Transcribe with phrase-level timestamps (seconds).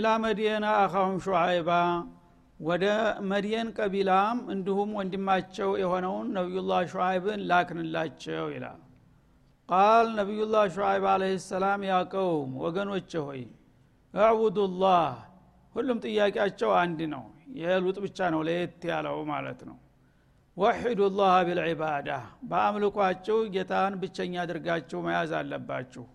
[0.00, 1.70] ወኢላ መድየና አኻሁም ሹዓይባ
[2.60, 2.84] ወደ
[3.30, 8.78] መድየን ቀቢላም እንዲሁም ወንድማቸው የሆነውን ነቢዩላህ ሹዓይብን ላክንላቸው ይላል።
[9.68, 13.42] ቃል ነቢዩላህ ሹዓይብ አለህ ሰላም ያቀውም ወገኖች ሆይ
[14.14, 15.04] እዕቡዱላህ
[15.74, 17.26] ሁሉም ጥያቄያቸው አንድ ነው
[17.60, 19.76] የሉጥ ብቻ ነው ለየት ያለው ማለት ነው።
[20.56, 22.08] ወሒዱ ላህ ቢልዒባዳ
[22.50, 26.06] በአምልኳቸው ጌታን ብቸኛ አድርጋችሁ መያዝ አለባችሁ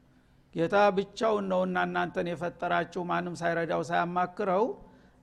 [0.55, 4.66] ጌታ ብቻውን ነውና እናንተን የፈጠራችሁ ማንም ሳይረዳው ሳያማክረው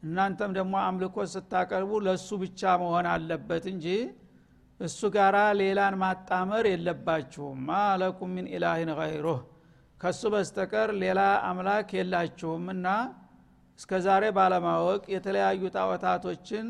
[0.02, 3.86] እናንተም ደግሞ አምልኮ ስታቀርቡ ለእሱ ብቻ መሆን አለበት እንጂ
[4.80, 9.40] እሱ ጋራ ሌላን ማጣመር የለባችሁም። ማለኩም ሚን ኢላህን ገይሩህ
[10.00, 12.86] ከሱ በስተቀር ሌላ አምላክ የላችሁምና
[13.78, 16.66] እስከ ዛሬ ባለማወቅ የተለያዩ ጣዖታቶችን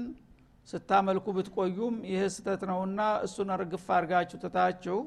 [0.68, 4.98] ስታመልኩ ብትቆዩም ይህ ስተት ነውና እሱን እርግፍ አርጋችሁ ትታችሁ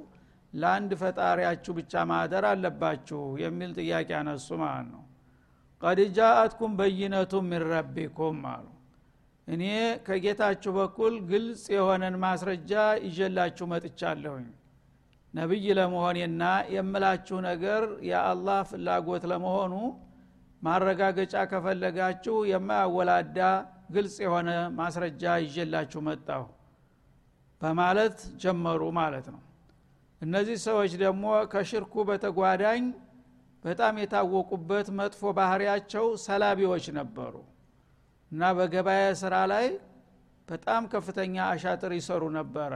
[0.56, 5.03] ለአንድ ፈጣሪያችሁ ብቻ ማደር አለባችሁ የሚል ጥያቄ አነሱ ማለት ነው።
[5.81, 8.66] ቀድ ጃአትኩም በይነቱ ሚን ረቢኩም አሉ።
[9.47, 9.64] እኔ
[10.06, 12.72] ከጌታችሁ በኩል ግልጽ የሆነን ማስረጃ
[13.08, 14.47] ይዤላችሁ መጥቻለሁኝ።
[15.34, 16.44] ነቢይ ለመሆኔና
[16.75, 19.73] የምላችሁ ነገር የአላህ ፍላጎት ለመሆኑ
[20.62, 23.40] ማረጋገጫ ከፈለጋችሁ የማያወላዳ
[23.92, 26.44] ግልጽ የሆነ ማስረጃ ይዤላችሁ መጣሁ
[27.62, 29.42] በማለት ጀመሩ ማለት ነው
[30.21, 32.83] እነዚህ ሰዎች ደግሞ ከሽርኩ በተጓዳኝ
[33.63, 37.33] በጣም የታወቁበት መጥፎ ባህሪያቸው ሰላቢዎች ነበሩ
[38.31, 39.66] እና በገበያ ስራ ላይ
[40.47, 42.73] በጣም ከፍተኛ አሻጥር ይሰሩ ነበረ።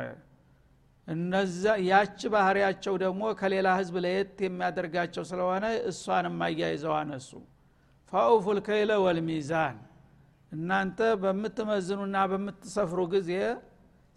[1.07, 7.29] እነዛ ያች ባህሪያቸው ደግሞ ከሌላ ህዝብ ለየት የሚያደርጋቸው ስለሆነ እሷንም አያይዘው አነሱ።
[8.13, 9.77] ፋኡፉል ከይለ ወልሚዛን
[10.51, 13.31] እናንተ በምትመዝኑና በምትሰፍሩ ጊዜ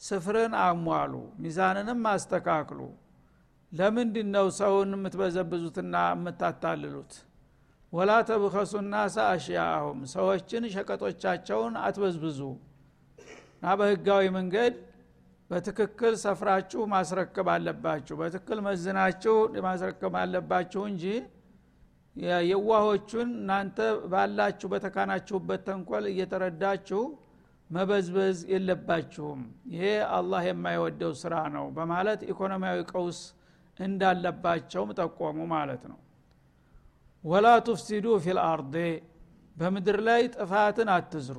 [0.00, 2.80] ስፍርን አሟሉ ሚዛንንም አስተካክሉ
[3.72, 7.12] ለምንድ ነው ሰውን የምትበዘብዙትና የምታታልሉት?
[7.92, 12.40] ወላ ተብከሱ ናሳ አሽያአሁም ሰዎችን ሸቀጦቻቸውን አትበዝብዙ።
[13.54, 14.74] እና በህጋዊ መንገድ
[15.50, 19.34] በትክክል ሰፍራችሁ ማስረከብ አለባችሁ በትክክል መዝናችሁ
[19.66, 21.04] ማስረከብ አለባችሁ እንጂ
[22.44, 23.78] የዋሆቹን እናንተ
[24.12, 27.02] ባላችሁ በተካናችሁበት ተንኮል እየተረዳችሁ
[27.70, 29.42] መበዝበዝ የለባችሁም።
[29.74, 29.84] ይሄ
[30.16, 33.20] አላህ የማይወደው ስራ ነው በማለት ኢኮኖሚያዊ ቀውስ
[33.78, 35.98] እንዳለባቸውም ጠቆሙ ማለት ነው።
[37.24, 38.76] ወላ ቱፍሲዱ ፊል አርዴ
[39.56, 41.38] በምድር ላይ ጥፋትን አትዝሩ።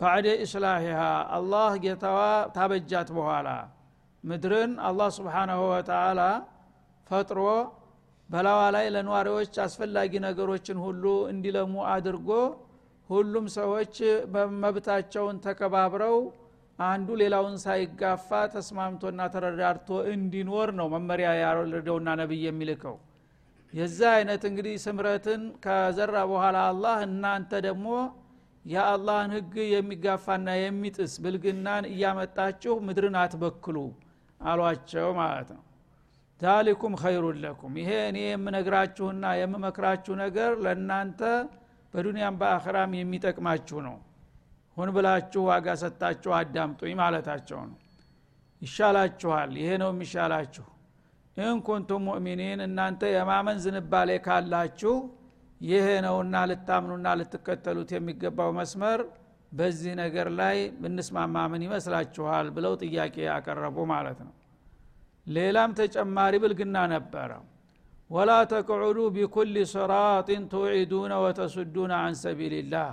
[0.00, 1.00] ባዕደ ኢስላሂሃ
[1.36, 2.18] አላህ ጌታዋ
[2.56, 3.48] ታበጃት በኋላ
[4.24, 6.20] ምድርን አላህ ስብሓናሁ ወተላ
[7.10, 7.40] ፈጥሮ
[8.28, 12.30] በላዋ ላይ ለነዋሪዎች አስፈላጊ ነገሮችን ሁሉ እንዲለሙ አድርጎ
[13.10, 13.94] ሁሉም ሰዎች
[14.62, 16.16] መብታቸውን ተከባብረው
[16.78, 22.96] አንዱ ሌላውን ሳይጋፋ ተስማምቶና ተረዳርቶ እንዲኖር ነው መመሪያ ያወረደውና ነቢይ የሚልከው።
[23.72, 27.88] የዛ አይነት እንግዲህ ስምረትን ከዘራ በኋላ አላህ እናንተ ደግሞ
[28.64, 33.76] የአላህን ህግ የሚጋፋና የሚጥስ ብልግናን እያመጣችሁ ምድርን አትበክሉ
[34.40, 35.62] አሏቸው ማለት ነው።
[36.40, 41.20] ዛሊኩም ኸይሩን ለኩም። ይሄ እኔ የምነግራችሁና የምመክራችሁ ነገር ለእናንተ
[41.94, 43.96] በዱንያም በአኸራም የሚጠቅማችሁ ነው
[44.78, 47.76] ሁን ብላችሁ ዋጋ ሰጥታችሁ አዳምጡኝ ማለታቸው ነው።
[48.62, 50.66] ይሻላችኋል ይሄ ነው የሚሻላችሁ።
[51.36, 54.94] ኢንኩንቱም ሙእሚኒን እናንተ የማመን ዝንባሌ ካላችሁ
[55.60, 59.00] ይሄ ነውና ልታምኑና ልትከተሉት የሚገባው መስመር
[59.52, 64.34] በዚህ ነገር ላይ ብንስማማ ይመስላችኋል ብለው ጥያቄ ያቀረቡ ማለት ነው።
[65.26, 67.30] ሌላም ተጨማሪ ብልግና ነበረ።
[68.10, 72.92] ወላ ተቅዑዱ ቢኩል ስራጢን ትውዒዱነ ወተሱዱነ አን ሰቢልላህ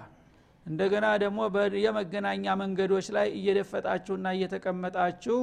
[0.66, 1.40] እንደገና ደግሞ
[1.84, 5.40] የመገናኛ መንገዶች ላይ እየደፈጣችሁና እየተቀመጣችሁ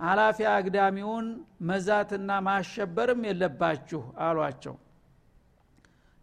[0.00, 1.26] አላፊ አግዳሚውን
[1.68, 4.74] መዛትና ማሸበርም የለባችሁ አሏቸው።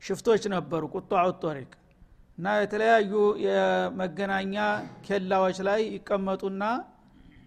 [0.04, 1.72] ሽፍቶች ነበሩ ቁጣዑ ጦሪቅ
[2.38, 3.12] እና የተለያዩ
[3.46, 4.56] የመገናኛ
[5.08, 6.64] ኬላዎች ላይ ይቀመጡና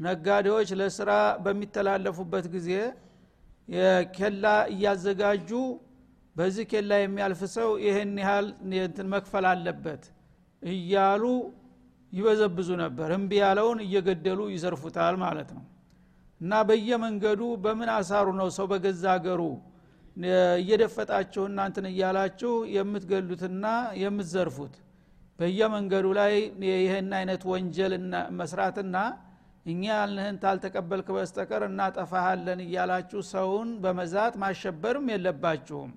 [0.00, 1.11] ነጋዴዎች ለስራ
[1.44, 2.70] በሚተላለፉበት ጊዜ
[3.69, 5.50] የኬላ እያዘጋጁ
[6.37, 8.49] በዚህ ኬላ የሚያልፍ ሰው ይህን ያህል
[9.14, 10.02] መክፈል አለበት
[10.62, 11.23] እያሉ
[12.12, 15.64] ይበዘብዙ ነበር። እምቢ ያለውን እየገደሉ ይዘርፉታል ማለት ነው።
[16.41, 19.43] እና በየመንገዱ በምን አሳሩ ነው ሰው በገዛ አገሩ?
[20.61, 23.64] እየደፈጣችሁ እናንትን እያላችሁ የምትገሉትና
[24.03, 24.75] የምትዘርፉት።
[25.38, 26.35] በየመንገዱ ላይ
[26.67, 27.94] ይህን አይነት ወንጀል
[28.38, 28.97] መስራትና
[29.67, 35.91] እኛ ያልንህን ታልተቀበልክ በስተቀር እናጠፋሃለን እያላችሁ ሰውን በመዛት ማሸበርም የለባችሁም።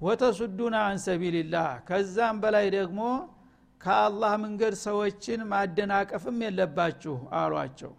[0.00, 3.00] ወተሱዱና አን ሰቢልላህ። ከዛም በላይ ደግሞ
[3.80, 7.92] ከአላህ መንገድ ሰዎችን ማደናቀፍም የለባችሁ አሏቸው።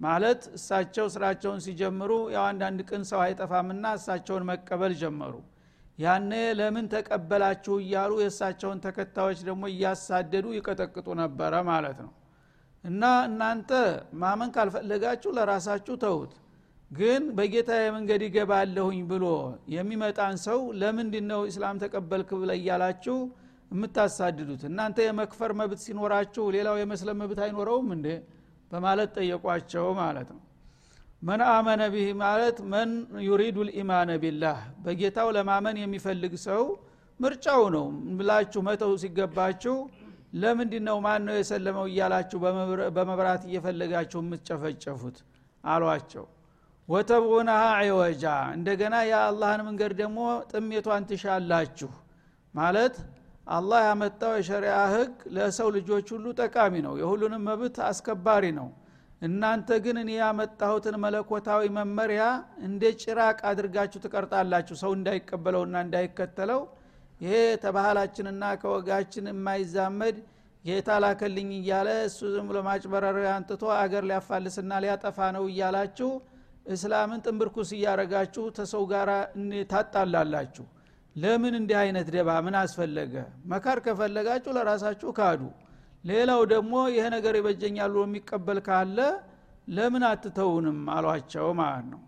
[0.00, 5.34] ማለት እሳቸው ስራቸውን ሲጀምሩ ያው አንዳንድ ቅን ሰው አይጠፋምና እሳቸውን መቀበል ጀመሩ።
[5.98, 12.12] ያኔ ለምን ተቀበላችሁ እያሉ የእሳቸውን ተከታዮች ደግሞ እያሳደዱ ይቀጠቅጡ ነበረ ማለት ነው።
[12.84, 13.70] እና እናንተ
[14.22, 16.32] ማመን ካልፈለጋችሁ ለራሳችሁ ተውት
[16.90, 19.24] ግን በጌታ የመንገድ ይገባለሁኝ ብሎ
[19.74, 23.16] የሚመጣን ሰው ለምንድ ነው እስላም ተቀበልክ ብለ እያላችሁ
[23.70, 24.62] የምታሳድዱት?
[24.68, 28.08] እናንተ የመክፈር መብት ሲኖራችሁ ሌላው የመስለም መብት አይኖረውም እንዴ?
[28.70, 30.40] በማለት ጠየቋቸው ማለት ነው።
[31.22, 32.90] መን አመነ ቢህ ማለት መን
[33.26, 36.62] ዩሪዱ ልኢማነ ቢላህ በጌታው ለማመን የሚፈልግ ሰው
[37.20, 37.86] ምርጫው ነው
[38.18, 39.76] ብላችሁ መተው ሲገባችሁ
[40.34, 42.38] ለምንድ ነው ማን ነው የሰለመው እያላችሁ
[42.96, 45.16] በመብራት እየፈለጋችሁ የምትጨፈጨፉት?
[45.64, 46.24] አሏቸው።
[46.88, 48.24] ወተብቁናሃ ዒወጃ
[48.56, 50.18] እንደገና የአላህን መንገድ ደግሞ
[50.50, 51.90] ጥሜቷን ትሻላችሁ
[52.54, 52.96] ማለት
[53.46, 58.68] አላህ ያመጣው የሸሪያ ህግ ለሰው ልጆች ሁሉ ጠቃሚ ነው የሁሉንም መብት አስከባሪ ነው።
[59.22, 62.22] እናንተ ግን እኔ ያመጣሁትን መለኮታዊ መመሪያ
[62.66, 66.62] እንደ ጭራቅ አድርጋችሁ ትቀርጣላችሁ ሰው እንዳይቀበለውና እንዳይከተለው።
[67.20, 70.16] ይሄ ተባህላችንና ከወጋችን የማይዛመድ
[70.64, 72.58] ጌታ ላከልኝ እያለ እሱ ዝም ብሎ
[73.32, 76.10] አንጥቶ አገር ሊያፋልስና ሊያጠፋ ነው እያላችሁ
[76.74, 79.08] እስላምን ጥንብርኩስ እያረጋችሁ ተሰው ጋር
[79.72, 80.64] ታጣላላችሁ
[81.16, 82.28] ለምን እንዲህ አይነት ደባ?
[82.44, 83.14] ምን አስፈለገ?
[83.50, 85.42] መካር ከፈለጋችሁ ለራሳችሁ ካዱ።
[86.04, 88.98] ሌላው ደግሞ ይሄ ነገር ይበጀኛል የሚቀበል ካለ
[89.68, 90.80] ለምን አትተውንም?
[90.94, 92.02] አሏቸው ማለት ነው።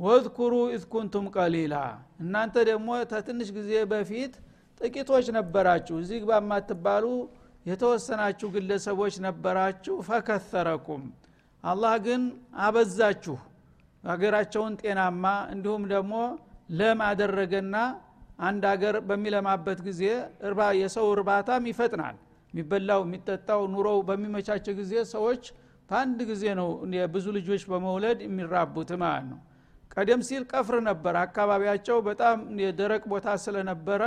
[0.00, 1.74] واذكروا إذ كنتم قليلا።
[2.22, 4.32] እናንተ ደግሞ ተትንሽ ጊዜ በፊት
[4.80, 7.04] ጥቂቶች ነበራችሁ። እዚህ ግባ የማትባሉ
[7.66, 11.02] የተወሰናችሁ ግለሰቦች ነበራችሁ። فكثركم።
[11.64, 12.22] አላህ ግን
[12.64, 13.36] አበዛችሁ።
[14.04, 16.14] ሀገራቸውን ጤናማ እንዲሁም ደግሞ
[16.78, 17.76] ለም አደረገና
[18.38, 20.02] አንድ ሀገር በሚለማበት ጊዜ
[20.80, 22.16] የሰው እርባታም ይፈጥናል።
[22.54, 25.44] የሚበላው የሚጠጣው ኑሮው በሚመቻቸው ጊዜ ሰዎች
[25.90, 26.68] በአንድ ጊዜ ነው
[27.14, 29.40] ብዙ ልጆች በመውለድ የሚራቡት ማለት ነው።
[29.94, 34.02] ቀደም ሲል ቀፍር ነበር። አካባቢያቸው በጣም የደረቅ ቦታ ስለነበረ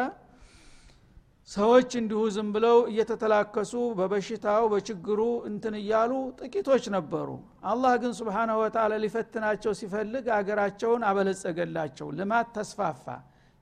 [1.49, 5.19] ሰዎች እንዲሁ ዝም ብለው እየተተላከሱ በበሽታው በችግሩ
[5.49, 7.29] እንትን እያሉ ጥቂቶች ነበሩ።
[7.65, 13.05] አላህ ግን ስብሓናሁ ወተላ ሊፈትናቸው ሲፈልግ አገራቸውን አበለጸገላቸው። ልማት ተስፋፋ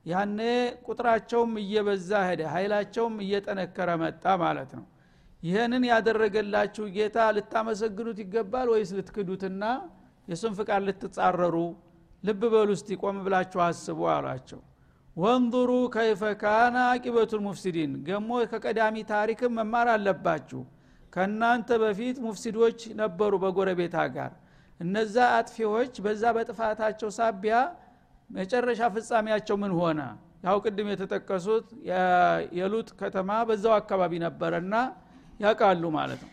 [0.05, 0.39] ያኔ
[0.87, 4.85] ቁጥራቸውም እየበዛ ሄደ ኃይላቸውም እየጠነከረ መጣ ማለት ነው።
[5.43, 9.63] ይህንን ያደረገላችሁ ጌታ ልታመሰግኑት ይገባል ወይስ ልትክዱትና
[10.27, 11.55] የሱን ፍቃድ ልትጻረሩ?
[12.23, 14.61] ልብ በሉ እስቲ ቆም ብላችሁ አስቡ አሏቸው።
[15.17, 20.61] ወንظሩ ከይፈ ካነ አቂበቱል ሙፍሲዲን ገሞ ከቀዳሚ ታሪክም መማር አለባችሁ።
[21.13, 24.31] ከእናንተ በፊት ሙፍሲዶች ነበሩ በጎረቤት ጋር።
[24.79, 27.57] እነዛ አጥፊዎች በዛ በጥፋታቸው ሳቢያ
[28.29, 29.99] መጨረሻ ፍጻሜያቸው ምን ሆነ?
[30.45, 31.67] ያው ቅድም የተጠቀሱት
[32.57, 34.73] የሉጥ ከተማ በዛው አካባቢ ነበረና
[35.39, 36.31] ያውቃሉ ማለት ነው።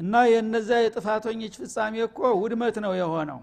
[0.00, 3.40] እና የነዛ የጥፋተኞች ፍጻሜ እኮ ውድመት ነው የሆነው።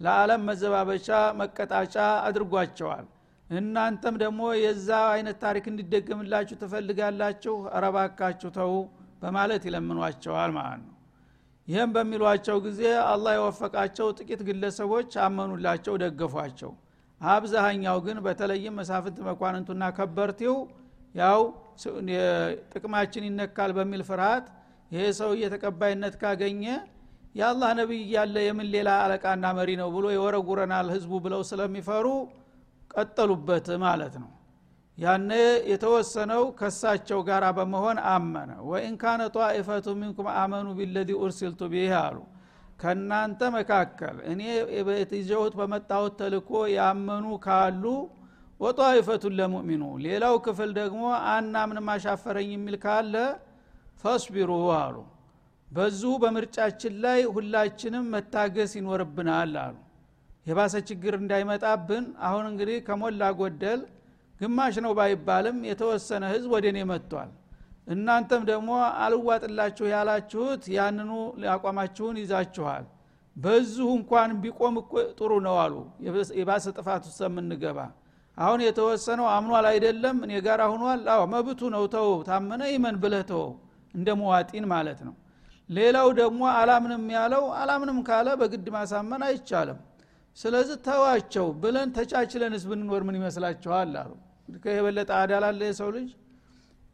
[0.00, 1.08] ለዓለም መዘባበቻ
[1.40, 1.94] መቀጣጫ
[2.26, 3.06] አድርጓቸዋል።
[3.46, 7.56] እናንተም ደግሞ የዛ አይነት ታሪክ እንዲደገምላችሁ ትፈልጋላችሁ?
[7.76, 8.72] አረባካችሁ ተው
[9.22, 10.95] በማለት ይለምኗቸዋል ማለት ነው
[11.68, 16.72] ይህም በሚሏቸው ጊዜ አላህ የወፈቃቸው ጥቂት ግለሰቦች አመኑላቸው ደገፏቸው።
[17.20, 20.56] አብዛሃኛው ግን በተለይም መሳፍንት መኳንንቱና ከበርቴው
[21.14, 21.40] ያው
[22.72, 24.46] ጥቅማችን ይነካል በሚል ፍርሃት
[24.90, 26.62] ይሄ ሰው ተቀባይነት ካገኘ
[27.34, 32.06] የአላህ ነቢይ እያለ የምን ሌላ አለቃና መሪ ነው ብሎ የወረጉረናል ህዝቡ ብለው ስለሚፈሩ
[32.94, 34.30] ቀጠሉበት ማለት ነው
[34.98, 35.30] ያነ
[35.70, 42.18] የተወሰነው ከሳቸው ጋር በመሆን አመነ። ወኢን ካነ ጣኢፈቱ ሚንኩም አመኑ ቢለዚ ኡርሲልቱ ቢህ አሉ።
[42.80, 44.40] ከእናንተ መካከል እኔ
[45.16, 47.84] ይዘውት በመጣሁት ተልኮ ያመኑ ካሉ
[48.60, 53.14] ወጣኢፈቱን ለሙእሚኑ። ሌላው ክፍል ደግሞ አናምንም አሻፈረኝ የሚል ካለ
[54.02, 54.96] ፈስቢሩ አሉ።
[55.68, 59.76] በዙ በምርጫችን ላይ ሁላችንም መታገስ ይኖርብናል አሉ።
[60.46, 63.80] የባሰ ችግር እንዳይመጣብን አሁን እንግዲህ ከሞላ ጎደል
[64.40, 67.30] ግማሽ ነው ባይባልም የተወሰነ ህዝብ ወደ እኔ መጥቷል።
[67.88, 68.70] እናንተም ደግሞ
[69.02, 71.10] አልዋጥላችሁ ያላችሁት ያንኑ
[71.54, 72.84] አቋማችሁን ይዛችኋል።
[73.36, 74.76] በዚሁ እንኳን ቢቆም
[75.18, 75.74] ጥሩ ነው አሉ።
[76.38, 77.78] የባሰ ጥፋት ውስጥ የምንገባ።
[78.36, 80.16] አሁን የተወሰነው አምኗል አይደለም?
[80.24, 83.44] እኔ ጋር ሁኗል አዎ መብቱ ነው። ተው ታመነ ይመን ብለህ ተው
[83.94, 85.14] እንደ መዋጢን ማለት ነው።
[85.68, 89.78] ሌላው ደግሞ አላምንም ያለው አላምንም ካለ በግድ ማሳመን አይቻልም
[90.36, 94.12] ስለዚህ ተዋቸው ብለን ተቻችለንስ ብንኖር ምን ይመስላችኋል አሉ።
[94.70, 96.08] የበለጠ አዳላለ የሰው ልጅ?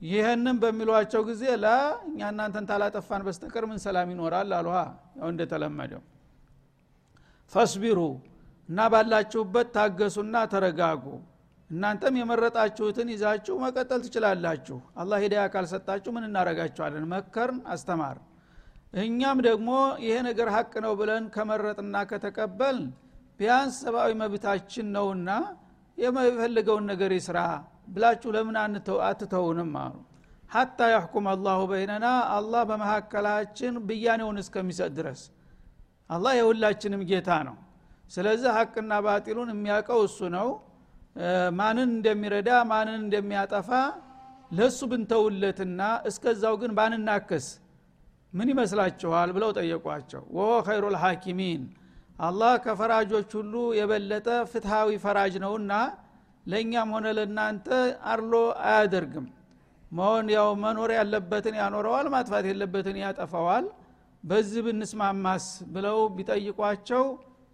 [0.01, 1.67] ይህንም በሚሏቸው ጊዜ ላ
[2.09, 4.79] እኛ እናንተን ታላጠፋን በስተቀር ምን ሰላም ይኖራል አሉሃ
[5.19, 6.03] ያው እንደተለመደው
[7.53, 7.99] ፈስቢሩ
[8.69, 11.05] እና ባላችሁበት ታገሱና ተረጋጉ።
[11.71, 17.05] እናንተም የመረጣችሁትን ይዛችሁ መቀጠል ትችላላችሁ። አላህ ሂዳያ ካልሰጣችሁ ምን እናረጋችኋለን?
[17.15, 18.17] መከርን አስተማር
[19.03, 19.69] እኛም ደግሞ
[20.05, 22.79] ይሄ ነገር ሀቅ ነው ብለን ከመረጥና ከተቀበል
[23.41, 25.31] ቢያንስ ሰብአዊ መብታችን ነውና
[25.99, 27.39] የፈለገውን ነገር ይስራ
[27.89, 28.57] ብላችሁ ለምን
[29.05, 29.73] አትተውንም?
[29.83, 29.95] አሉ።
[30.51, 35.21] ሀታ ያሕኩም አላሁ በይነና አላህ በመካከላችን ብያኔውን እስከሚሰጥ ድረስ።
[36.11, 37.57] አላህ የሁላችንም ጌታ ነው።
[38.11, 40.49] ስለዚህ ሀቅና ባጢሉን የሚያውቀው እሱ ነው።
[41.59, 43.71] ማንን እንደሚረዳ ማንን እንደሚያጠፋ
[44.51, 47.47] ለእሱ ብንተውለትና እስከዛው ግን ባንናከስ
[48.33, 49.29] ምን ይመስላችኋል?
[49.37, 51.63] ብለው ጠየቋቸው። ወሆ ኸይሩ ልሐኪሚን
[52.19, 55.73] አላህ ከፈራጆች ሁሉ የበለጠ ፍትሃዊ ፈራጅ ነውና
[56.47, 57.67] ለእኛም ሆነ ለእናንተ
[58.13, 58.35] አርሎ
[58.67, 59.27] አያደርግም።
[59.93, 63.67] መሆን ያው መኖር ያለበትን ያኖረዋል ማጥፋት የለበትን ያጠፋዋል።
[64.25, 67.05] በዚህ ብንስማማስ ብለው ቢጠይቋቸው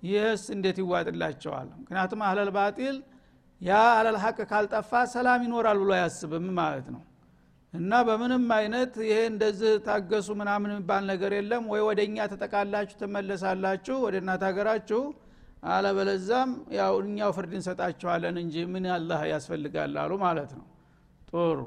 [0.02, 1.68] ይህስ እንዴት ይዋጥላቸዋል?
[1.80, 2.96] ምክንያቱም አህለል ባጢል
[3.60, 7.00] ያ አለል ሀቅ ካልጠፋ ሰላም ይኖራል ብሎ አያስብም ማለት ነው
[7.74, 13.96] እና በምንም አይነት ይሄ እንደዚህ ታገሱ ምናምን የሚባል ነገር የለም። ወይ ወደ እኛ ተጠቃላችሁ ትመለሳላችሁ
[14.04, 15.00] ወደ እናት ሀገራችሁ።
[15.68, 20.66] አለበለዛም ያው እኛው ፍርድ እንሰጣችኋለን እንጂ ምን አላህ ያስፈልጋል አሉ ማለት ነው።
[21.30, 21.58] ጥሩ።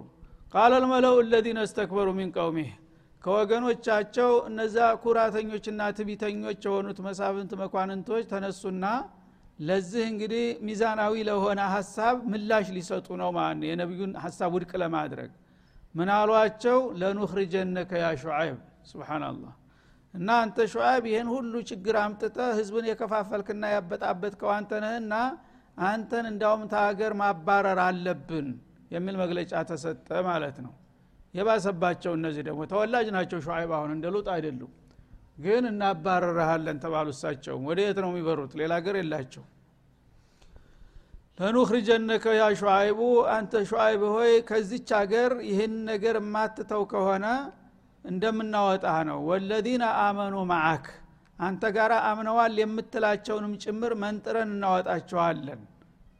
[0.53, 2.71] ቃለ ልመለው እለዚነ እስተክበሩ ሚን ቀውሚህ።
[3.21, 8.85] ከወገኖቻቸው እነዛ ኩራተኞችና ትቢተኞች የሆኑት መሳፍንት መኳንንቶች ተነሱና
[9.59, 15.29] ለዚህ እንግዲህ ሚዛናዊ ለሆነ ሀሳብ ምላሽ ሊሰጡ ነው ማለት የነቢዩን ሀሳብ ውድቅ ለማድረግ
[15.95, 16.77] ምን አሏቸው?
[16.99, 18.57] ለኑኽሪጀነከ ያ ሹዓይብ።
[18.89, 19.53] ስብናላህ
[20.13, 25.13] እና አንተ ሹዓይብ ይህን ሁሉ ችግር አምጥተ ህዝብን የከፋፈልክና ያበጣበጥከው አንተ ነህና
[25.83, 28.47] አንተን እንዳውም ተሀገር ማባረር አለብን
[28.91, 30.73] የሚል መግለጫ ተሰጠ ማለት ነው።
[31.33, 34.71] የባሰባቸው እነዚህ ደግሞ ተወላጅ ናቸው ሹዓይብ። አሁን እንደ ሉጥ አይደሉም።
[35.37, 38.51] ግን እናባረረሃለን ተባሉ እሳቸውም። ወደ የት ነው የሚበሩት?
[38.59, 39.43] ሌላ ሀገር የላቸው
[41.37, 42.99] ለኑኽሪጀነከ ያ ሹዓይቡ
[43.35, 47.25] አንተ ሹዓይብ ሆይ ከዚች ሀገር ይህን ነገር የማትተው ከሆነ
[48.05, 50.85] እንደምናወጣህ ነው። ወለዚነ አመኑ ማዓክ
[51.39, 55.61] አንተ ጋር አምነዋል የምትላቸውንም ጭምር መንጥረን እናወጣቸዋለን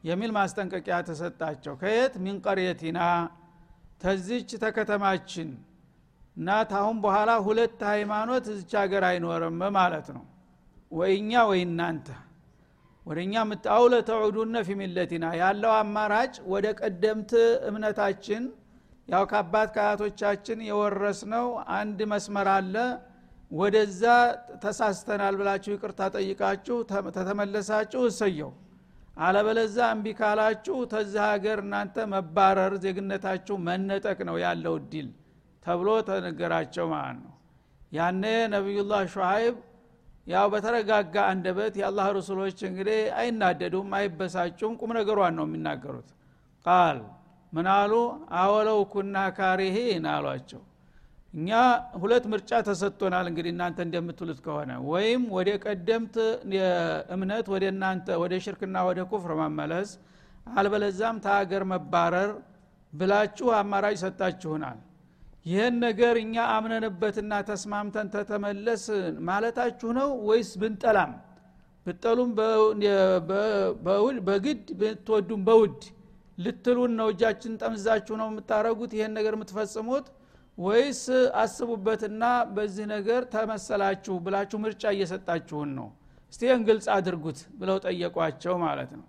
[0.03, 2.13] የሚል ማስጠንቀቂያ ተሰጣቸው። ከየት?
[2.23, 2.99] ሚን ቀርየቲና
[4.01, 5.49] ተዚች ተከተማችን
[6.37, 10.23] እና ታሁን በኋላ ሁለት ሃይማኖት እዚች ሀገር አይኖርም ማለት ነው።
[10.91, 12.07] ወይኛ ወይ እናንተ
[13.05, 14.71] ወደ እኛ ምታአውለ ተዑዱነ ፊ
[15.41, 17.31] ያለው አማራጭ ወደ ቀደምት
[17.69, 18.43] እምነታችን
[19.07, 22.75] ያው ከአባት ከአያቶቻችን የወረስነው አንድ መስመር አለ።
[23.51, 24.03] ወደዛ
[24.63, 26.75] ተሳስተናል ብላችሁ ይቅርታ ጠይቃችሁ
[27.15, 28.51] ተተመለሳችሁ እሰየው።
[29.17, 35.09] አለበለዛ እምቢ ካላችሁ ተዛ ሀገር እናንተ መባረር ዜግነታችሁ መነጠቅ ነው ያለው እድል
[35.63, 37.33] ተብሎ ተነገራቸው ማለት ነው።
[37.91, 39.57] ያኔ ነቢዩላህ ሹሀይብ
[40.27, 46.09] ያው በተረጋጋ አንደበት የአላህ ረሱሎች እንግዲህ አይናደዱም አይበሳጩም። ቁም ነገሯን ነው የሚናገሩት።
[46.65, 46.99] ቃል
[47.53, 47.93] ምናሉ
[48.39, 50.61] አወለው ኩና ካሪሂን አሏቸው።
[51.33, 51.49] እኛ
[52.01, 56.15] ሁለት ምርጫ ተሰጥቶናል እንግዲህ እናንተ እንደምትሉት ከሆነ። ወይም ወደ ቀደምት
[57.15, 59.91] እምነት ወደ እናንተ ወደ ሽርክና ወደ ኩፍር መመለስ
[60.55, 62.31] አልበለዛም ተሀገር መባረር
[62.93, 64.79] ብላችሁ አማራጭ ሰጣችሁናል
[65.45, 68.83] ይህን ነገር እኛ አምነንበትና ተስማምተን ተተመለስ
[69.29, 71.11] ማለታችሁ ነው ወይስ ብንጠላም?
[71.85, 72.31] ብጠሉም
[74.27, 75.79] በግድ ብትወዱም በውድ
[76.37, 77.07] ልትሉን ነው?
[77.13, 80.05] እጃችን ጠምዛችሁ ነው የምታረጉት ይህን ነገር የምትፈጽሙት?
[80.57, 81.01] ወይስ
[81.41, 82.23] አስቡበትና
[82.55, 85.87] በዚህ ነገር ተመሰላችሁ ብላችሁ ምርጫ እየሰጣችሁን ነው?
[86.33, 89.05] እስቲ ይህን ግልጽ አድርጉት ብለው ጠየቋቸው ማለት ነው።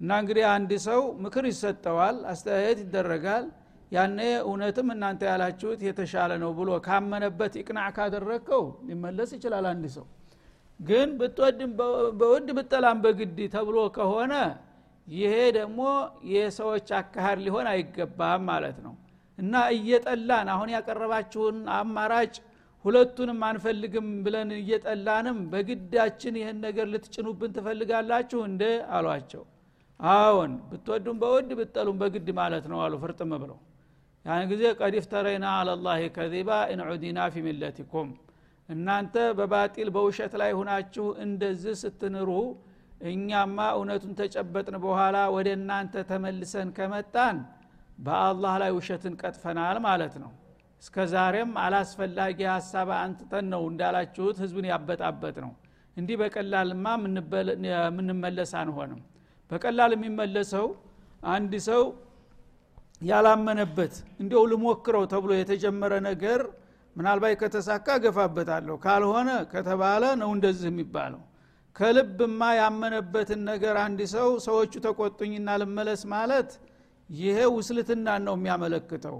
[0.00, 3.44] እና እንግዲህ አንድ ሰው ምክር ይሰጠዋል አስተያየት ይደረጋል
[3.92, 10.06] ያኔ እውነትም እናንተ ያላችሁት የተሻለ ነው ብሎ ካመነበት ይቅናዕ ካደረግከው ሊመለስ ይችላል አንድ ሰው።
[10.80, 11.72] ግን ብትወድም
[12.20, 14.32] በውድ ብጠላም በግድ ተብሎ ከሆነ
[15.08, 15.80] ይሄ ደግሞ
[16.32, 18.94] የሰዎች አካሃድ ሊሆን አይገባም ማለት ነው።
[19.38, 22.34] እና እየጠላን አሁን ያቀረባችሁን አማራጭ
[22.84, 28.64] ሁለቱንም አንፈልግም ብለን እየጠላንም በግዳችን ይህን ነገር ልትጭኑብን ትፈልጋላችሁ እንደ
[28.96, 29.44] አሏቸው።
[30.00, 33.58] አዎን ብትወዱም በውድ ብትጠሉም በግድ ማለት ነው አሉ ፍርጥም ብለው
[34.24, 38.08] ያን ጊዜ ቀድ ፍተረይና አለላህ ከዚባ ኢንዑዲና ፊ ሚለቲኩም
[38.68, 42.30] እናንተ በባጢል በውሸት ላይ ሁናችሁ እንደዚህ ስትንሩ
[43.08, 47.36] እኛማ እውነቱን ተጨበጥን በኋላ ወደ እናንተ ተመልሰን ከመጣን
[47.98, 50.30] በአላህ ላይ ውሸትን ቀጥፈናል ማለት ነው።
[50.82, 55.52] እስከ ዛሬም አላስፈላጊ ሀሳብ አንትተን ነው እንዳላችሁት ህዝብን ያበጣበጥ ነው።
[55.96, 56.86] እንዲህ በቀላልማ
[57.66, 59.02] የምንመለስ አንሆንም።
[59.50, 60.66] በቀላል የሚመለሰው
[61.28, 61.82] አንድ ሰው
[63.00, 66.40] ያላመነበት እንዲው ልሞክረው ተብሎ የተጀመረ ነገር
[66.96, 71.22] ምናልባት ከተሳካ ገፋበታለሁ ካልሆነ ከተባለ ነው እንደዚህ የሚባለው።
[71.76, 76.50] ከልብማ ያመነበትን ነገር አንድ ሰው ሰዎቹ ተቆጡኝና ልመለስ ማለት
[77.08, 79.16] ይሄ ውስልትናን ነው የሚያመለክተው።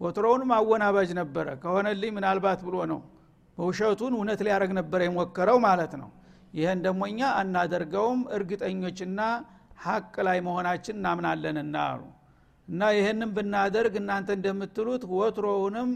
[0.00, 3.00] ወትሮውንም አወናባጅ ነበረ። ከሆነልኝ ምናልባት ብሎ ነው
[3.58, 6.10] በውሸቱን እውነት ሊያደረግ ነበረ የሞከረው ማለት ነው።
[6.54, 9.20] ይህን ደግሞ እኛ አናደርገውም። እርግጠኞችና
[9.84, 12.02] ሀቅ ላይ መሆናችን እናምናለንና አሉ
[12.72, 15.90] እና ይህንም ብናደርግ እናንተ እንደምትሉት ወትሮውንም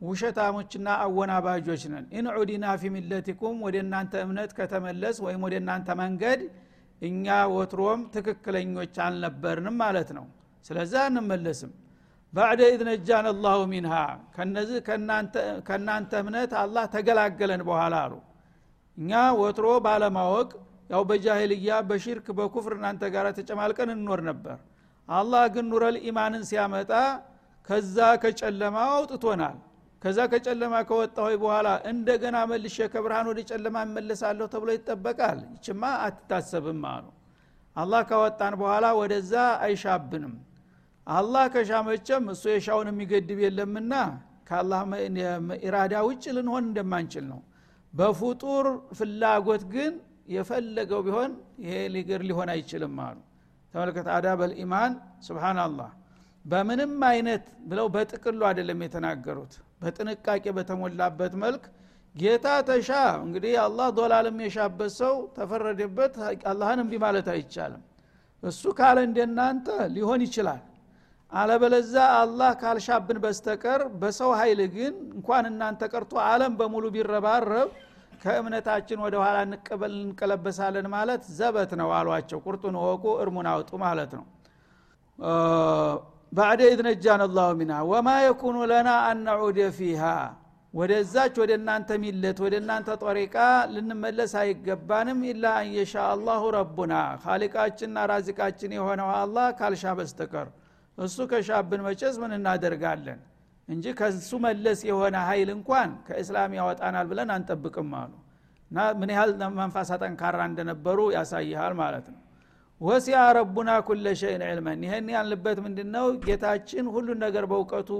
[0.00, 6.40] ውሸታሞችና አወናባጆች ነን። إن عدنا في ملتكم ወደ እናንተ እምነት ከተመለስ ወይም ወደ እናንተ መንገድ
[7.02, 10.26] እኛ ወትሮም ትክክለኞች አልነበርንም ማለት ነው።
[10.64, 11.72] ስለዛ አንመለስም።
[12.32, 13.92] بعد إذ نجانا الله منها
[14.34, 14.78] ከነዚህ
[15.68, 18.14] ከእናንተ እምነት አላህ ተገላገለን በኋላ አሉ።
[18.98, 20.48] እኛ ወትሮ ባለማወቅ
[20.90, 24.58] ያው በጃሂልያ በሽርክ በኩፍር እናንተ ጋር ተጨማልቀን እንኖር ነበር
[25.08, 26.92] አላህ ግን ኑረል ኢማንን ሲያመጣ
[27.68, 29.56] ከዛ ከጨለማ አውጥቶናል።
[30.02, 37.06] ከዛ ከጨለማ ከወጣሁ በኋላ እንደገና መልሼ ከብርሃን ወደ ጨለማ እመለሳለሁ ተብሎ ይጠበቃል። ይችማ አትታሰብም አሉ።
[37.76, 39.32] አላህ ካወጣን በኋላ ወደዛ
[39.66, 40.34] አይሻብንም።
[41.06, 43.92] አላህ ከሻመቸም እሱ የሻውን የሚገድብ የለምና
[44.48, 44.80] ከአላህ
[45.62, 47.40] ኢራዳ ውጭ ልንሆን እንደማንችል ነው።
[47.94, 48.66] በፍጡር
[48.98, 49.92] ፍላጎት ግን
[50.34, 51.32] የፈለገው ቢሆን
[51.62, 53.18] ይሄ ሊገር ሊሆን አይችልም አሉ
[53.76, 54.92] ተመልከት አዳበል ኢማን
[55.24, 55.88] ስብናላህ
[56.44, 61.64] በምንም አይነት ብለው በጥቅሉ አይደለም የተናገሩት በጥንቃቄ በተሞላበት መልክ
[62.14, 62.90] ጌታ ተሻ።
[63.24, 66.14] እንግዲህ አላህ ዶላልም የሻበት ሰው ተፈረደበት
[66.50, 67.82] አላህን እምቢ ማለት አይቻልም።
[68.42, 70.62] እሱ ካለ እንደናንተ ሊሆን ይችላል።
[71.32, 77.68] አለበለዛ አላህ ካልሻብን በስተቀር በሰው ኃይል ግን እንኳን እናንተ ቀርቶ አለም በሙሉ ቢረባረብ
[78.22, 84.24] ከእምነታችን ወደ ኋላ እንቀበል እንቀለበሳለን ማለት ዘበት ነው አሏቸው። ቁርጡን እወቁ እርሙን አውጡ ማለት ነው።
[86.32, 90.02] بعد إذ نجانا الله منها وما يكون لنا أن نعود فيها
[90.74, 93.36] ወደዛች ወደ እናንተ ሚለት ወደ እናንተ ጦሪቃ
[93.74, 100.48] ልንመለስ አይገባንም إلا أن يشاء الله ربنا። ካሊቃችንና ራዚቃችን የሆነው አላህ ካልሻ በስተቀር
[100.98, 103.20] እሱ ከሻብን መጨስ ምን እናደርጋለን
[103.68, 108.12] እንጂ ከሱ መለስ የሆነ ኃይል እንኳን ከእስላም ያወጣናል ብለን አንጠብቅም አሉ።
[108.70, 112.20] እና ምን ያህል መንፋሳ ጠንካራ እንደነበሩ ያሳይሃል ማለት ነው።
[112.80, 117.90] ወሲያ ረቡና ኩለ ሸይን ዕልመን። ይህን ያልንበት ምንድን ነው ጌታችን ሁሉን ነገር በእውቀቱ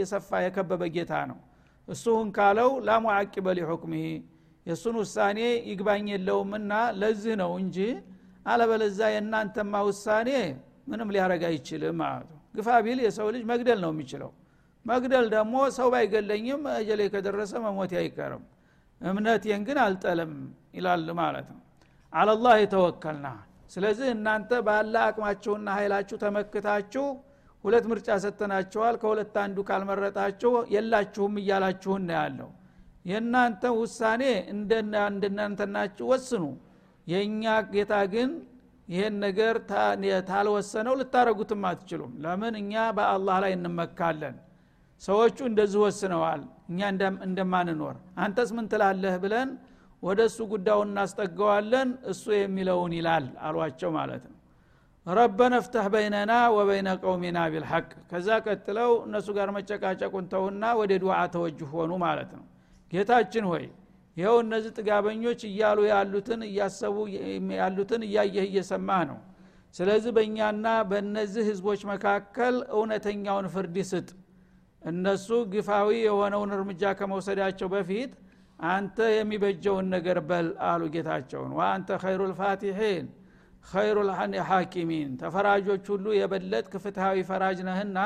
[0.00, 1.38] የሰፋ የከበበ ጌታ ነው።
[1.88, 4.06] እሱሁን ካለው ላሙዓቂበ ሊሑክምህ
[4.66, 5.38] የእሱን ውሳኔ
[5.70, 7.76] ይግባኝ የለውምና ለዚህ ነው እንጂ
[8.46, 10.30] አለበለዛ የእናንተማ ውሳኔ
[10.90, 14.30] ምንም ሊያረግ አይችልም ማለት ነው ግፋ ቢል የሰው ልጅ መግደል ነው የሚችለው
[14.86, 18.44] መግደል ደግሞ ሰው ባይገለኝም እጀሌ ከደረሰ መሞት አይቀርም።
[19.00, 20.32] እምነቴን ግን አልጠለም
[20.76, 21.62] ይላል ማለት ነው።
[22.12, 23.28] አለላህ የተወከልና
[23.70, 27.04] ስለዚህ እናንተ ባለ አቅማችሁና ኃይላችሁ ተመክታችሁ
[27.64, 32.50] ሁለት ምርጫ ሰተናችኋል ከሁለት አንዱ ካልመረጣችሁ የላችሁም እያላችሁን ነው ያለው።
[33.04, 34.22] የእናንተ ውሳኔ
[34.52, 36.44] እንደናንተናችሁ ወስኑ።
[37.06, 38.30] የእኛ ጌታ ግን
[38.88, 39.54] ይሄን ነገር
[40.28, 42.54] ታልወሰነው ልታረጉትም አትችሉም። ለምን?
[42.62, 44.36] እኛ በአላህ ላይ እንመካለን
[45.02, 46.80] ሰዎቹ እንደዚህ ወስነዋል። እኛ
[47.26, 49.50] እንደማንኖር አንተስ ምን ትላለህ ብለን
[50.02, 54.34] ወደ እሱ ጉዳዩን እናስጠገዋለን እሱ የሚለውን ይላል አሏቸው ማለት ነው።
[55.06, 61.68] ረበነ ፍተህ በይነና ወበይነ ቀውሚና ቢልሐቅ። ከዛ ቀጥለው እነሱ ጋር መጨቃጨቁን ተውና ወደ ዱዓ ተወጅህ
[61.74, 62.44] ሆኑ ማለት ነው።
[62.92, 63.64] ጌታችን ሆይ
[64.16, 66.96] ይኸው እነዚህ ጥጋበኞች እያሉ ያሉትን እያሰቡ
[67.56, 69.18] ያሉትን እያየህ እየሰማህ ነው።
[69.74, 74.08] ስለዚህ በእኛና በእነዚህ ህዝቦች መካከል እውነተኛውን ፍርድ ስጥ
[74.86, 78.12] እነሱ ግፋዊ የሆነውን እርምጃ ከመውሰዳቸው በፊት
[78.58, 83.06] አንተ የሚበጀውን ነገር በል አሉ ጌታቸውን። ወአንተ ኸይሩ ልፋቲሒን
[83.64, 83.96] ኸይሩ
[84.50, 87.98] ሐኪሚን። ተፈራጆች ሁሉ የበለጥ ክፍትሃዊ ፈራጅ ነህና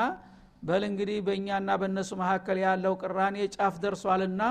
[0.63, 4.41] በል እንግዲህ በእኛና በእነሱ መካከል ያለው ቅራኔ ጫፍ ደርሷልና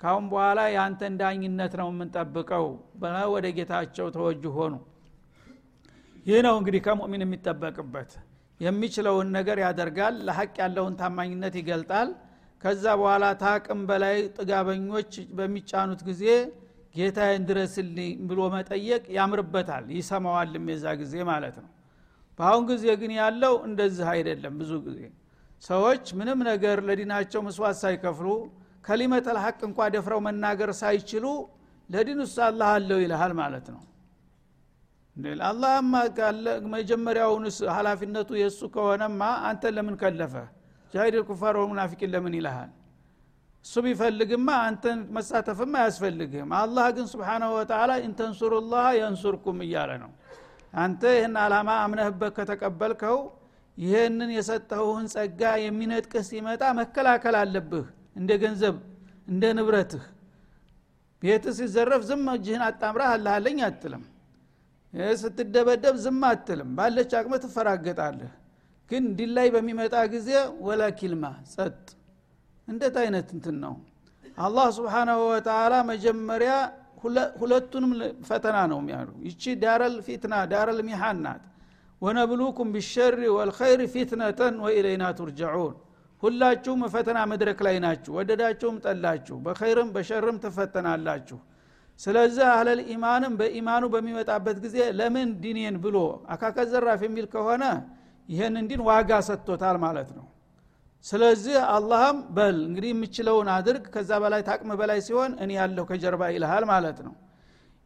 [0.00, 2.66] ካሁን በኋላ የአንተን ዳኝነት ነው የምንጠብቀው
[3.34, 4.74] ወደ ጌታቸው ተወጅ ሆኑ።
[6.26, 8.10] ይህ ነው እንግዲህ ከሙእሚን የሚጠበቅበት
[8.64, 12.10] የሚችለውን ነገር ያደርጋል። ለሐቅ ያለውን ታማኝነት ይገልጣል።
[12.62, 16.22] ከዛ በኋላ ታቅም በላይ ጥጋበኞች በሚጫኑት ጊዜ
[16.94, 21.70] ጌታዬን ድረስልኝ ብሎ መጠየቅ ያምርበታል ይሰማዋልም የዛ ጊዜ ማለት ነው።
[22.38, 25.00] በአሁን ጊዜ ግን ያለው እንደዚህ አይደለም። ብዙ ጊዜ
[25.62, 28.28] ሰዎች ምንም ነገር ለዲናቸው መስዋዕት ሳይከፍሉ
[28.84, 31.26] ከሊመተል ሐቅ እንኳ ደፍረው መናገር ሳይችሉ
[31.88, 33.82] ለዲን ውስጥ አላህ አለው ይልሃል ማለት ነው
[35.46, 35.94] አላህማ
[36.72, 40.34] መጀመሪያውንስ ሀላፊነቱ የእሱ ከሆነማ አንተ ለምን ከለፈ?
[40.94, 42.70] ጃሂድ ልኩፋር ወልሙናፊቂን ለምን ይልሃል?
[43.64, 50.10] እሱ ቢፈልግማ አንተን መሳተፍም አያስፈልግም አላህ ግን ስብሓናሁ ወተላ ኢንተንሱሩላህ የንሱርኩም እያለ ነው።
[50.76, 53.18] አንተ ይህን አላማ አምነህበት ከተቀበልከው
[53.78, 57.86] ይህንን የሰጠኸውን ጸጋ የሚነጥቅህ ሲመጣ መከላከል አለብህ።
[58.18, 58.76] እንደ ገንዘብ
[59.28, 60.04] እንደ ንብረትህ።
[61.22, 64.02] ቤት ሲዘረፍ ዝም እጅህን አጣምረህ አላሃለኝ አትልም
[65.18, 68.32] ስትደበደብ ዝም አትልም። ባለች አቅመ ትፈራገጣለህ።
[68.90, 70.30] ግን ዲላይ በሚመጣ ጊዜ
[70.66, 71.86] ወላ ኪልማ ጸጥ።
[72.68, 73.74] እንዴት አይነት እንትን ነው?
[74.38, 76.52] አላህ ስብሓናሁ ወተላ መጀመሪያ
[77.40, 77.90] ሁለቱንም
[78.28, 81.42] ፈተና ነው የሚያሉ ይቺ دار الفتنة دار المحن ናት።
[82.02, 85.74] ونبلوكم بالشر والخير فتنة وإلينا ترجعون።
[86.22, 91.38] ሁላችሁም ፈተና መድረክ ላይ ናችሁ። ወደዳችሁም ጠላችሁ። በኸይርም በሸርም ትፈተናላችሁ
[92.00, 95.96] ስለዚህ أهل الإيمان ም በኢማኑ በሚመጣበት ጊዜ ለምን ዲኔን ብሎ
[96.34, 96.70] አካከት
[97.04, 97.64] የሚል ከሆነ
[98.28, 100.26] ይህን ዲን ዋጋ ሰጥቶታል ማለት ነው።
[101.04, 106.64] ስለዚህ አላህም በል እንግዲህ የምችለውን አድርግ ከዛ በላይ ታቅም በላይ ሲሆን እኔ ያለሁ ከጀርባ ይልሃል
[106.70, 107.14] ማለት ነው።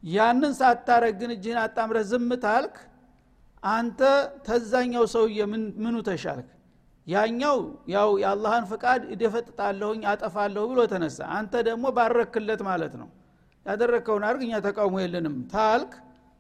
[0.03, 2.77] ያንን ሳታረግ ግን እጅህን አጣምረህ ዝም ታልክ
[3.63, 4.01] አንተ
[4.47, 5.39] ተዛኛው ሰውዬ
[5.83, 6.49] ምኑ ተሻልክ?
[7.07, 7.59] ያኛው
[7.95, 13.09] ያው የአላህን ፍቃድ እደፈጥጣለሁኝ አጠፋለሁ ብሎ ተነሳ። አንተ ደግሞ ባረክለት ማለት ነው
[13.69, 15.93] ያደረግከውን አድርግ እኛ ተቃውሞ የለንም። ታልክ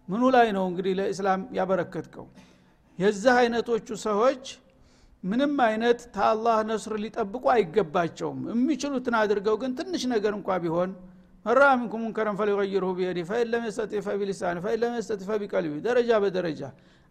[0.08, 2.26] ምኑ ላይ ነው እንግዲህ ለእስላም ያበረከትከው?
[2.98, 4.44] የዚህ አይነቶቹ ሰዎች
[5.24, 10.90] ምንም አይነት ታላህ ነስር ሊጠብቁ አይገባቸውም። የሚችሉትን አድርገው ግን ትንሽ ነገር እንኳ ቢሆን
[11.46, 13.64] من رأى منكم منكرا فليغيره بيده فإن لم
[14.96, 16.62] يستطع فبقلبه ደረጃ በደረጃ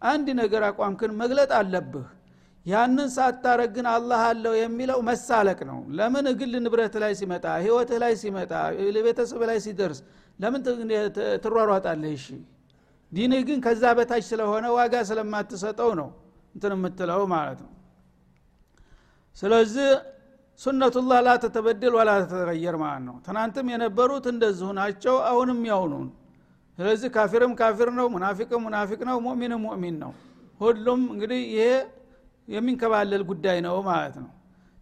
[0.01, 2.08] አንድ ነገር አቋምክን መግለጥ አለብህ
[2.67, 8.13] ያንን ሳታረግ ግን አላህ አለው የሚለው መሳለቅ ነው። ለምን የግል ንብረት ላይ ሲመጣ ህይወትህ ላይ
[8.21, 8.51] ሲመጣ
[9.08, 9.99] ቤተሰብ ላይ ሲደርስ
[10.39, 10.62] ለምን
[11.43, 12.12] ትሯሯጣለህ?
[12.17, 12.25] እሺ
[13.12, 16.10] ዲንህ ግን ከዛ በታች ስለሆነ ዋጋ ስለማትሰጠው ነው
[16.56, 17.71] እንትን የምትለው ማለት ነው።
[19.36, 19.89] ስለዚህ
[20.62, 26.08] ሱነቱላህ ላ ተተበድል ወላ ተተቀየር ማለት ነው። ትናንትም የነበሩት እንደዚሁ ናቸው አሁንም ያውኑን
[26.77, 30.12] ስለዚህ ካፊርም ካፊር ነው ሙናፊቅም ሙናፊቅ ነው ሙእሚንም ሙእሚን ነው።
[30.62, 31.69] ሁሉም እንግዲህ ይሄ
[32.47, 34.29] የሚንከባለል ጉዳይ ነው ማለት ነው።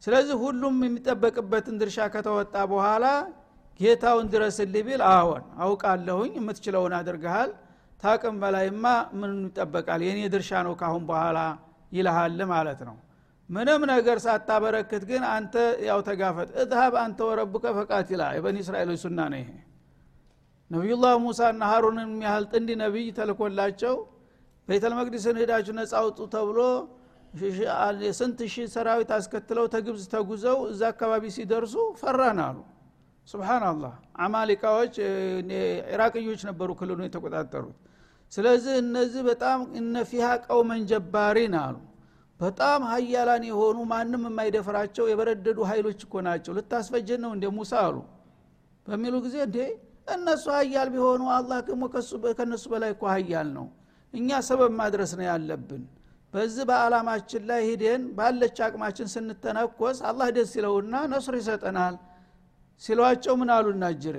[0.04, 3.06] ስለዚህ ሁሉም የሚጠበቅበትን ድርሻ ከተወጣ በኋላ
[3.80, 7.50] ጌታውን ድረስልኝ ቢል አዎን አውቃለሁኝ የምትችለውን አድርገሃል
[8.04, 8.86] ታቅም በላይማ
[9.20, 10.02] ምን ይጠበቃል?
[10.08, 11.40] የኔ ድርሻ ነው ካሁን በኋላ
[11.92, 12.96] ይልሃል ማለት ነው።
[13.50, 15.56] ምንም ነገር ሳታበረክት ግን አንተ
[15.88, 19.50] ያው ተጋፈጥ። እዝሀብ አንተ ወረቡከ ፈቃቲላ የበኒ እስራኤሎች ሱና ነው ይሄ።
[20.72, 23.96] ነቢዩላህ ሙሳና ሀሩንን የሚያህል ጥንድ ነቢይ ተልኮላቸው
[24.68, 26.60] ቤተልመቅዲስን ሄዳችሁ ነጻ አውጡ ተብሎ
[28.04, 32.58] የስንት ሺህ ሰራዊት አስከትለው ተግብዝ ተጉዘው እዛ አካባቢ ሲደርሱ ፈራን አሉ።
[33.28, 33.94] ስብናላህ
[34.26, 34.96] አማሊቃዎች
[35.94, 37.78] ኢራቅዮች ነበሩ ክልሉ የተቆጣጠሩት።
[38.32, 41.76] ስለዚህ እነዚህ በጣም እነፊሃ ቀውመን ጀባሪን አሉ።
[42.40, 47.98] በጣም ሀያላን የሆኑ ማንም የማይደፍራቸው የበረደዱ ኃይሎች እኮ ናቸው። ልታስፈጀን ነው እንደ ሙሳ አሉ።
[48.86, 49.60] በሚሉ ጊዜ እንዴ
[50.16, 51.84] እነሱ ሀያል ቢሆኑ አላህ ደግሞ
[52.38, 53.68] ከእነሱ በላይ እኮ ሀያል ነው።
[54.14, 55.84] እኛ ሰበብ ማድረስ ነው ያለብን
[56.36, 61.96] በዚህ በአላማችን ላይ ሂደን ባለች አቅማችን ስንተነኮስ አላህ ደስ ይለውና ነስር ይሰጠናል።
[62.82, 64.16] ሲሏቸው ምን አሉ እናጅር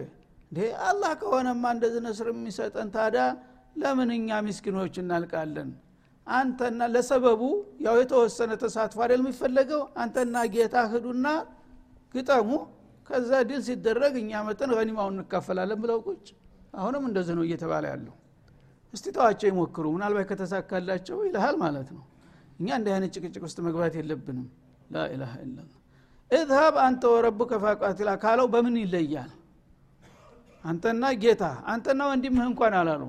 [0.46, 3.16] እንዴ አላህ ከሆነማ እንደዚህ ነስር የሚሰጠን ታዳ
[3.76, 5.70] ለምን እኛ ምስኪኖች እናልቃለን?
[6.26, 7.42] አንተና ለሰበቡ
[7.86, 9.82] ያው የተወሰነ ተሳትፎ አይደል የሚፈለገው?
[10.02, 11.26] አንተና ጌታ ህዱና
[12.14, 12.48] ግጠሙ።
[13.10, 16.26] ከዛ ድል ሲደረግ እኛ መጠን ገኒማውን እንካፈላለን ብለው ቁጭ።
[16.74, 18.14] አሁንም እንደዚህ ነው እየተባለ ያለው
[18.94, 22.04] እስቲ ተዋቸው ይሞክሩ። ምናልባት ከተሳካላቸው ይልሃል ማለት ነው።
[22.60, 24.46] እኛ እንዲህ አይነት ጭቅጭቅ ውስጥ መግባት የለብንም።
[24.90, 25.58] ላኢላሃ ኢላ
[26.30, 29.32] እዝሀብ አንተ ወረቡከ ፈቃቲላ ካለው በምን ይለያል?
[30.64, 33.02] አንተና ጌታ አንተና ወንድምህ እንኳን አላሉ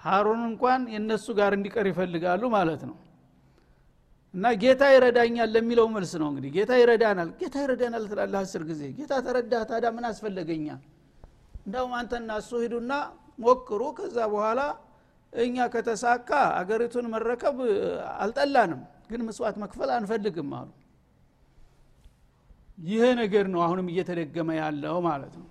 [0.00, 2.96] ሀሩን እንኳን የእነሱ ጋር እንዲቀር ይፈልጋሉ ማለት ነው።
[4.34, 9.12] እና ጌታ ይረዳኛል ለሚለው መልስ ነው እንግዲህ። ጌታ ይረዳናል። ጌታ ይረዳናል ትላለህ አስር ጊዜ። ጌታ
[9.26, 10.66] ተረዳ ታዳ ምን አስፈለገኛ?
[11.66, 12.92] እንዳውም አንተና እሱ ሂዱና
[13.38, 14.60] ሞክሩ። ከዛ በኋላ
[15.32, 17.58] እኛ ከተሳካ አገሪቱን መረከብ
[18.22, 20.70] አልጠላንም ግን መስዋዕት መክፈል አንፈልግም አሉ።
[22.88, 25.48] ይሄ ነገር ነው አሁንም እየተደገመ ያለው ማለት ነው።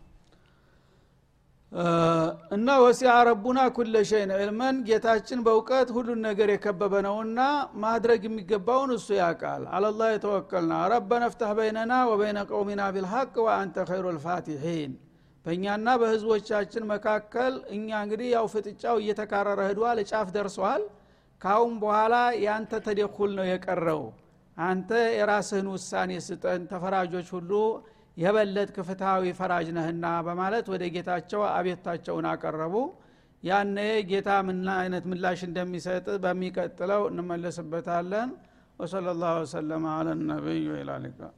[2.55, 7.39] እና ወሲያ ረቡና ኩለ ሸይን ዕልመን ጌታችን በእውቀት ሁሉን ነገር የከበበ ነውና
[7.83, 14.91] ማድረግ የሚገባውን እሱ ያውቃል። አለላህ የተወከልና ረበነ ፍታህ በይነና ወበይነ ቀውሚና ቢልሐቅ ወአንተ ኸይሩ ልፋቲሒን
[15.45, 20.83] በእኛና በህዝቦቻችን መካከል እኛ እንግዲህ ያው ፍጥጫው እየተካረረ ህዷል ጫፍ ደርሷል።
[21.41, 24.01] ካሁን በኋላ ያንተ ተደኩል ነው የቀረው።
[24.57, 27.51] አንተ የራስህን ውሳኔ ስጠን ተፈራጆች ሁሉ
[28.17, 32.75] የበለጥ ክፍታዊ ፈራጅ ነህና በማለት ወደ ጌታቸው አቤታቸውን አቀረቡ።
[33.43, 33.77] ያነ
[34.09, 38.29] ጌታ ምን አይነት ምላሽ እንደሚሰጥ በሚቀጥለው እንመለስበታለን።
[38.79, 41.33] ወሰለ ላሁ ወሰለማ አለ ነቢይ ይላልቃል